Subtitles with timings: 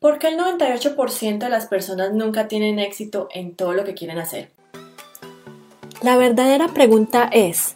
[0.00, 4.18] ¿Por qué el 98% de las personas nunca tienen éxito en todo lo que quieren
[4.18, 4.52] hacer?
[6.02, 7.74] La verdadera pregunta es,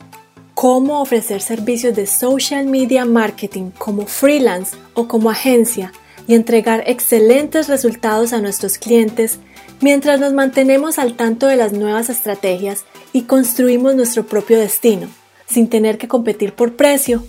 [0.55, 5.93] ¿cómo ofrecer servicios de social media marketing como freelance o como agencia
[6.29, 9.41] y entregar excelentes resultados a nuestros clientes
[9.81, 15.09] mientras nos mantenemos al tanto de las nuevas estrategias y construimos nuestro propio destino,
[15.47, 17.25] sin tener que competir por precio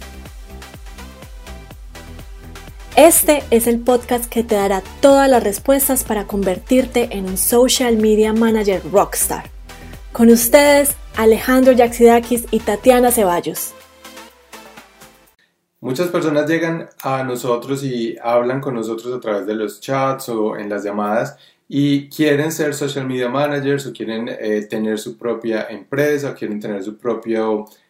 [2.95, 7.97] este es el podcast que te dará todas las respuestas para convertirte en un social
[7.97, 9.49] media manager rockstar.
[10.11, 13.73] Con ustedes, Alejandro Yaxidakis y Tatiana Ceballos.
[15.81, 20.55] Muchas personas llegan a nosotros y hablan con nosotros a través de los chats o
[20.55, 21.35] en las llamadas
[21.67, 26.59] y quieren ser social media managers o quieren eh, tener su propia empresa o quieren
[26.59, 27.43] tener su propia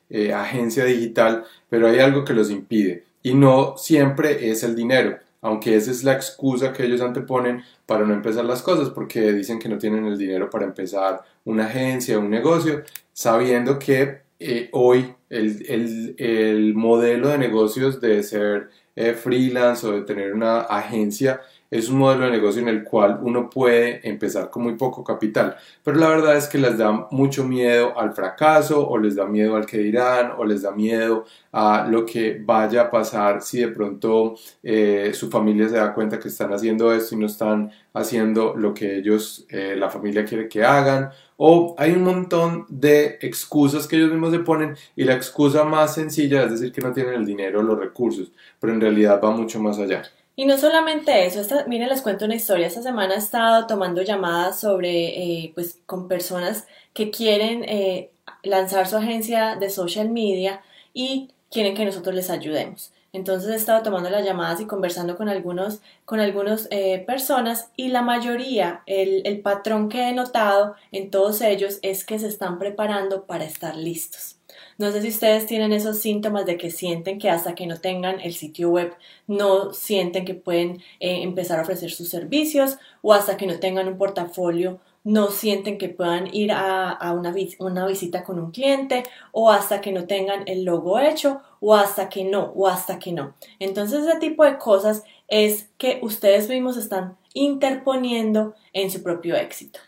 [0.09, 5.18] eh, agencia digital, pero hay algo que los impide y no siempre es el dinero,
[5.41, 9.59] aunque esa es la excusa que ellos anteponen para no empezar las cosas, porque dicen
[9.59, 15.14] que no tienen el dinero para empezar una agencia, un negocio, sabiendo que eh, hoy
[15.30, 21.42] el, el, modelo de negocios de ser eh, freelance o de tener una agencia
[21.73, 25.55] es un modelo de negocio en el cual uno puede empezar con muy poco capital,
[25.83, 29.55] pero la verdad es que les da mucho miedo al fracaso o les da miedo
[29.55, 33.69] al que dirán o les da miedo a lo que vaya a pasar si de
[33.69, 38.55] pronto eh, su familia se da cuenta que están haciendo esto y no están haciendo
[38.55, 43.88] lo que ellos, eh, la familia quiere que hagan o hay un montón de excusas
[43.88, 47.16] que ellos mismos se ponen y la excusa más sencilla es decir que no tienen
[47.16, 50.03] el dinero o los recursos, pero en realidad va mucho más allá.
[50.36, 52.67] Y no solamente eso, miren, les cuento una historia.
[52.67, 58.88] Esta semana he estado tomando llamadas sobre, eh, pues, con personas que quieren eh, lanzar
[58.88, 60.62] su agencia de social media
[60.94, 62.92] y quieren que nosotros les ayudemos.
[63.14, 67.90] Entonces he estado tomando las llamadas y conversando con algunos, con algunas eh, personas y
[67.90, 72.58] la mayoría, el, el patrón que he notado en todos ellos es que se están
[72.58, 74.38] preparando para estar listos.
[74.78, 78.19] No sé si ustedes tienen esos síntomas de que sienten que hasta que no tengan
[78.19, 78.94] el sitio web
[79.28, 83.88] no sienten que pueden eh, empezar a ofrecer sus servicios o hasta que no tengan
[83.88, 89.52] un portafolio no sienten que puedan ir a, una, una, visita con un cliente o
[89.52, 93.36] hasta que no tengan el logo hecho o hasta que no o hasta que no.
[93.59, 99.80] Entonces ese tipo de cosas es que ustedes mismos están interponiendo en su propio éxito.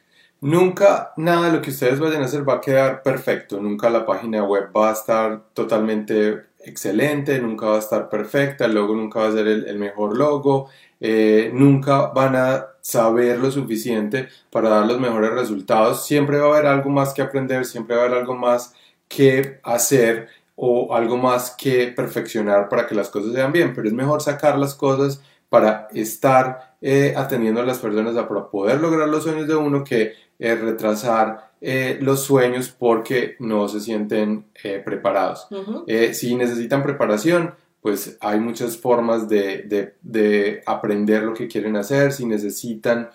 [0.46, 4.06] Nunca nada de lo que ustedes vayan a hacer va a quedar perfecto, nunca la
[4.06, 9.22] página web va a estar totalmente excelente, nunca va a estar perfecta, el logo nunca
[9.22, 10.70] va a ser el, mejor logo,
[11.00, 16.50] eh, nunca van a saber lo suficiente para dar los mejores resultados, siempre va a
[16.50, 18.76] haber algo más que aprender, siempre va a haber algo más
[19.08, 23.96] que hacer o algo más que perfeccionar para que las cosas sean bien, pero es
[23.96, 29.24] mejor sacar las cosas para estar eh, atendiendo a las personas, para poder lograr los
[29.24, 35.48] sueños de uno que retrasar eh, los sueños porque no se sienten eh, preparados.
[35.88, 42.12] Eh, si necesitan preparación, pues hay muchas formas de, de, aprender lo que quieren hacer.
[42.12, 43.10] Si necesitan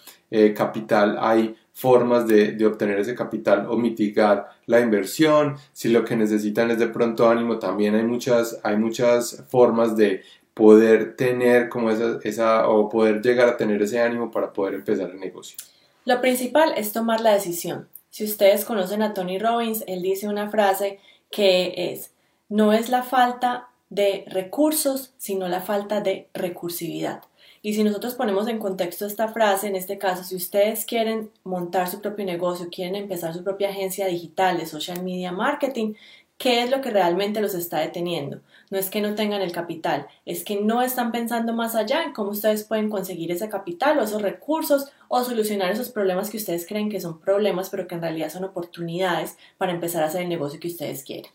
[0.56, 5.54] capital, hay formas de, de, obtener ese capital o mitigar la inversión.
[5.72, 10.22] Si lo que necesitan es de pronto ánimo, también hay muchas, hay muchas formas de
[10.60, 15.08] poder tener como esa, esa o poder llegar a tener ese ánimo para poder empezar
[15.08, 15.56] el negocio.
[16.04, 17.88] Lo principal es tomar la decisión.
[18.10, 20.98] Si ustedes conocen a Tony Robbins, él dice una frase
[21.30, 22.10] que es,
[22.50, 27.22] no es la falta de recursos, sino la falta de recursividad.
[27.62, 31.88] Y si nosotros ponemos en contexto esta frase, en este caso, si ustedes quieren montar
[31.88, 35.94] su propio negocio, quieren empezar su propia agencia digital de social media marketing,
[36.36, 38.40] ¿qué es lo que realmente los está deteniendo?
[38.70, 42.12] No es que no tengan el capital, es que no están pensando más allá en
[42.12, 46.66] cómo ustedes pueden conseguir ese capital o esos recursos o solucionar esos problemas que ustedes
[46.66, 50.28] creen que son problemas, pero que en realidad son oportunidades para empezar a hacer el
[50.28, 51.30] negocio que ustedes quieren.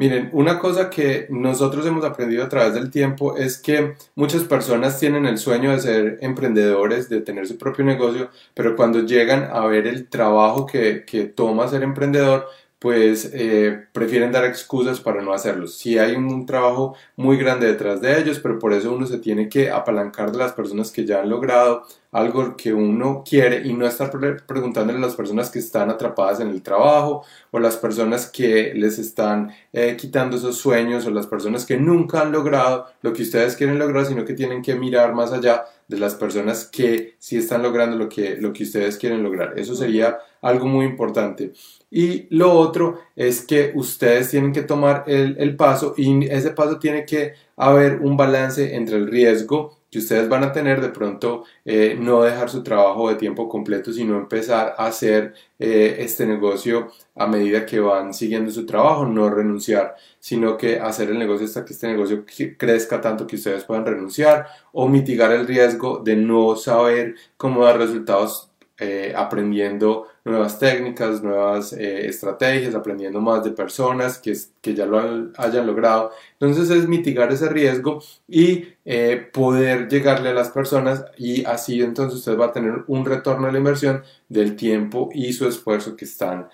[0.00, 4.98] Miren, una cosa que nosotros hemos aprendido a través del tiempo es que muchas personas
[4.98, 9.66] tienen el sueño de ser emprendedores, de tener su propio negocio, pero cuando llegan a
[9.66, 12.46] ver el trabajo que, que toma ser emprendedor,
[12.80, 15.68] pues eh, prefieren dar excusas para no hacerlo.
[15.68, 19.50] Sí hay un, trabajo muy grande detrás de ellos, pero por eso uno se tiene
[19.50, 23.86] que apalancar de las personas que ya han logrado algo que uno quiere y no
[23.86, 24.10] estar
[24.46, 28.98] preguntándole a las personas que están atrapadas en el trabajo o las personas que les
[28.98, 33.56] están eh, quitando esos sueños o las personas que nunca han logrado lo que ustedes
[33.56, 37.62] quieren lograr, sino que tienen que mirar más allá de las personas que sí están
[37.62, 39.58] logrando lo que, lo que ustedes quieren lograr.
[39.58, 41.52] Eso sería algo muy importante.
[41.90, 46.78] Y lo otro es que ustedes tienen que tomar el, el paso y ese paso
[46.78, 51.44] tiene que haber un balance entre el riesgo que ustedes van a tener, de pronto
[51.64, 56.92] eh, no dejar su trabajo de tiempo completo, sino empezar a hacer eh, este negocio
[57.16, 61.64] a medida que van siguiendo su trabajo, no renunciar, sino que hacer el negocio hasta
[61.64, 62.24] que este negocio
[62.56, 67.78] crezca tanto que ustedes puedan renunciar o mitigar el riesgo de no saber cómo dar
[67.78, 74.86] resultados eh, aprendiendo nuevas técnicas, nuevas eh, estrategias, aprendiendo más de personas que, que ya
[74.86, 76.12] lo hayan logrado.
[76.38, 82.18] Entonces es mitigar ese riesgo y eh, poder llegarle a las personas y así entonces
[82.18, 86.04] usted va a tener un retorno de la inversión del tiempo y su esfuerzo que
[86.04, 86.48] están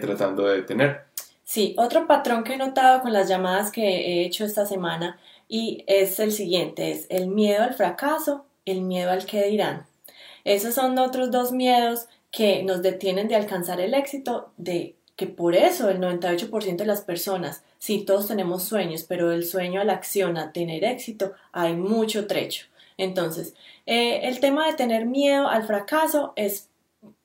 [0.00, 1.12] tratando de tener.
[1.44, 5.84] Sí, otro patrón que he notado con las llamadas que he hecho esta semana y
[5.86, 9.84] es el siguiente, es el miedo al fracaso, el miedo al que dirán.
[10.44, 15.54] Esos son otros dos miedos que nos detienen de alcanzar el éxito, de que por
[15.54, 19.92] eso el 98% de las personas, sí, todos tenemos sueños, pero del sueño a la
[19.92, 22.66] acción, a tener éxito, hay mucho trecho.
[22.96, 23.54] Entonces,
[23.86, 26.70] eh, el tema de tener miedo al fracaso es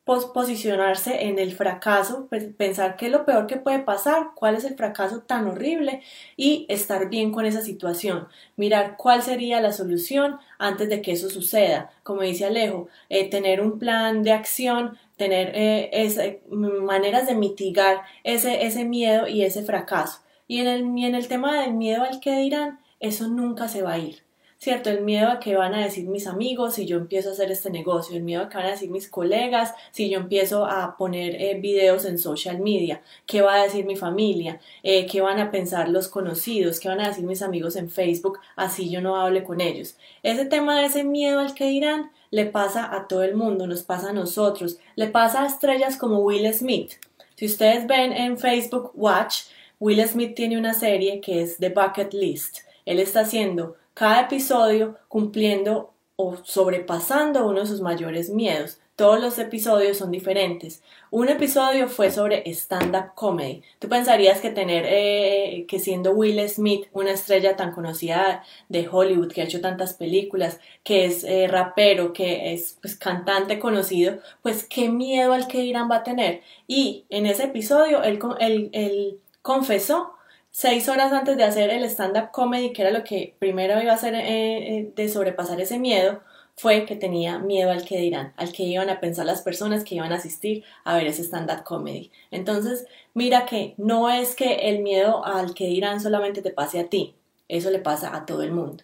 [0.08, 2.28] posicionarse en el fracaso,
[2.58, 6.02] pensar qué es lo peor que puede pasar, cuál es el fracaso tan horrible
[6.36, 11.30] y estar bien con esa situación, mirar cuál sería la solución antes de que eso
[11.30, 11.92] suceda.
[12.04, 18.66] Como dice Alejo, eh, tener un plan de acción, tener eh, maneras de mitigar ese,
[18.66, 20.22] ese miedo y ese fracaso.
[20.48, 23.82] Y en, el, y en el tema del miedo al que dirán, eso nunca se
[23.82, 24.27] va a ir
[24.60, 24.90] ¿cierto?
[24.90, 27.70] El miedo a que van a decir mis amigos si yo empiezo a hacer este
[27.70, 31.36] negocio, el miedo a que van a decir mis colegas si yo empiezo a poner
[31.42, 35.52] eh, videos en social media, qué va a decir mi familia, eh, qué van a
[35.52, 39.44] pensar los conocidos, qué van a decir mis amigos en Facebook, así yo no hable
[39.44, 39.98] con ellos.
[40.24, 43.84] Ese tema de ese miedo al que dirán le pasa a todo el mundo, nos
[43.84, 46.94] pasa a nosotros, le pasa a estrellas como Will Smith.
[47.36, 49.44] Si ustedes ven en Facebook Watch,
[49.80, 52.60] Will Smith tiene una serie que es The Bucket List.
[52.86, 58.78] Él está haciendo cada episodio cumpliendo o sobrepasando uno de sus mayores miedos.
[58.96, 60.84] Todos los episodios son diferentes.
[61.10, 63.64] Un episodio fue sobre stand-up comedy.
[63.80, 69.32] Tú pensarías que tener, eh, que siendo Will Smith, una estrella tan conocida de Hollywood,
[69.32, 74.64] que ha hecho tantas películas, que es eh, rapero, que es pues, cantante conocido, pues
[74.64, 76.44] qué miedo al que dirán va a tener.
[76.68, 80.17] Y en ese episodio él, él, él confesó
[80.58, 83.96] seis horas antes de hacer el stand-up comedy, que era lo que primero iba a
[83.96, 86.22] hacer eh, eh, de sobrepasar ese miedo,
[86.56, 89.94] fue que tenía miedo al que dirán, al que iban a pensar las personas que
[89.94, 92.12] iban a asistir a ver ese stand-up comedy.
[92.32, 96.90] Entonces, mira que no es que el miedo al que dirán solamente te pase a
[96.90, 97.14] ti,
[97.48, 98.84] eso le pasa a todo el mundo.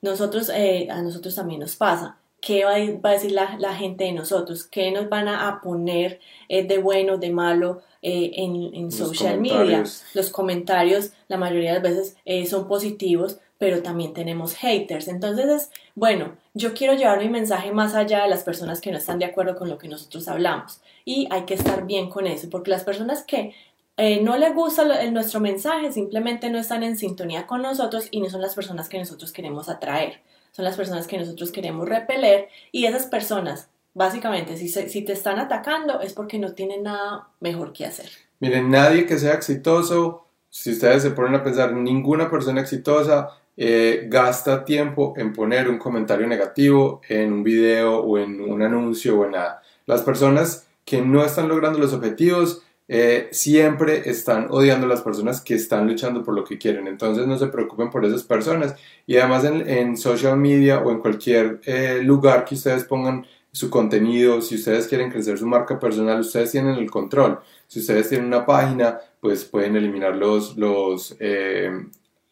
[0.00, 2.16] Nosotros, eh, a nosotros también nos pasa.
[2.40, 4.64] ¿Qué va a, decir la, gente de nosotros?
[4.64, 7.82] ¿Qué nos van a poner de bueno, de malo?
[8.02, 9.84] Eh, en, social media.
[10.14, 15.06] Los comentarios, la mayoría de las veces eh, son positivos, pero también tenemos haters.
[15.08, 19.18] Entonces, bueno, yo quiero llevar mi mensaje más allá de las personas que no están
[19.18, 20.80] de acuerdo con lo que nosotros hablamos.
[21.04, 23.54] Y hay que estar bien con eso, porque las personas que
[23.98, 28.30] eh, no les gusta nuestro mensaje simplemente no están en sintonía con nosotros y no
[28.30, 30.22] son las personas que nosotros queremos atraer.
[30.52, 35.38] Son las personas que nosotros queremos repeler y esas personas Básicamente, si, si te están
[35.38, 38.08] atacando es porque no tienen nada mejor que hacer.
[38.38, 44.06] Miren, nadie que sea exitoso, si ustedes se ponen a pensar, ninguna persona exitosa eh,
[44.08, 49.24] gasta tiempo en poner un comentario negativo en un video o en un anuncio o
[49.24, 49.60] en nada.
[49.86, 55.40] Las personas que no están logrando los objetivos eh, siempre están odiando a las personas
[55.40, 56.88] que están luchando por lo que quieren.
[56.88, 58.74] Entonces no se preocupen por esas personas.
[59.06, 64.42] Y además en, social media o en cualquier eh, lugar que ustedes pongan su contenido,
[64.42, 67.38] si ustedes quieren crecer su marca personal, ustedes tienen el control.
[67.68, 71.70] Si ustedes tienen una página, pues pueden eliminar los, los, eh,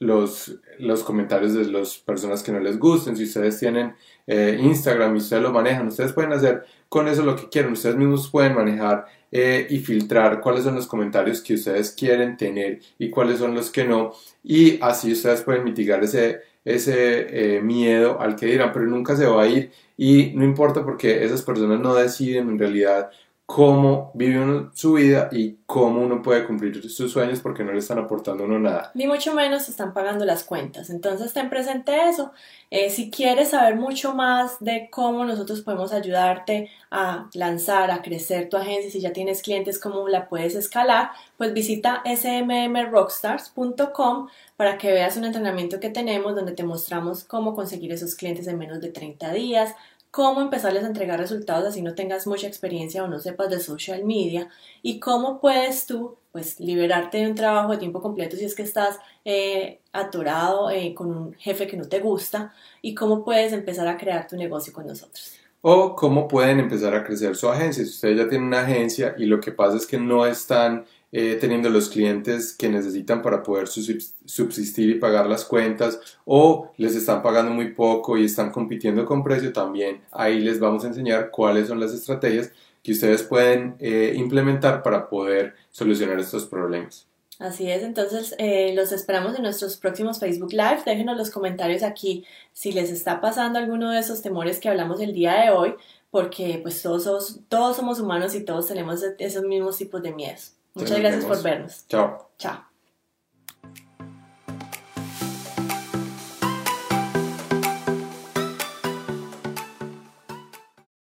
[0.00, 3.16] los, los comentarios de las personas que no les gusten.
[3.16, 3.94] Si ustedes tienen
[4.26, 7.72] Instagram y ustedes lo manejan, ustedes pueden hacer con eso lo que quieran.
[7.72, 12.80] Ustedes mismos pueden manejar eh, y filtrar cuáles son los comentarios que ustedes quieren tener
[12.98, 14.12] y cuáles son los que no.
[14.42, 19.42] Y así ustedes pueden mitigar ese, ese miedo al que dirán, pero nunca se va
[19.42, 23.10] a ir y no importa porque esas personas no deciden en realidad
[23.48, 27.78] cómo vive uno su vida y cómo uno puede cumplir sus sueños porque no le
[27.78, 28.90] están aportando uno nada.
[28.92, 30.90] Ni mucho menos están pagando las cuentas.
[30.90, 32.32] Entonces ten presente eso.
[32.70, 38.50] Eh, si quieres saber mucho más de cómo nosotros podemos ayudarte a lanzar, a crecer
[38.50, 44.28] tu agencia, si ya tienes clientes, cómo la puedes escalar, pues visita smmrockstars.com
[44.58, 48.58] para que veas un entrenamiento que tenemos donde te mostramos cómo conseguir esos clientes en
[48.58, 49.74] menos de 30 días,
[50.10, 54.04] cómo empezarles a entregar resultados así no tengas mucha experiencia o no sepas de social
[54.04, 54.48] media
[54.82, 58.62] y cómo puedes tú pues liberarte de un trabajo de tiempo completo si es que
[58.62, 63.88] estás eh, atorado eh, con un jefe que no te gusta y cómo puedes empezar
[63.88, 65.38] a crear tu negocio con nosotros.
[65.60, 67.82] O cómo pueden empezar a crecer su agencia.
[67.82, 71.38] Si ustedes ya tienen una agencia y lo que pasa es que no están eh,
[71.40, 77.22] teniendo los clientes que necesitan para poder subsistir y pagar las cuentas o les están
[77.22, 81.68] pagando muy poco y están compitiendo con precio, también ahí les vamos a enseñar cuáles
[81.68, 87.06] son las estrategias que ustedes pueden eh, implementar para poder solucionar estos problemas.
[87.38, 90.82] Así es, entonces eh, los esperamos en nuestros próximos Facebook Live.
[90.84, 95.12] Déjenos los comentarios aquí si les está pasando alguno de esos temores que hablamos el
[95.12, 95.74] día de hoy,
[96.10, 100.57] porque pues todos, todos somos humanos y todos tenemos esos mismos tipos de miedos.
[100.78, 101.86] Muchas gracias por vernos.
[101.88, 102.30] Chao.
[102.38, 102.67] Chao.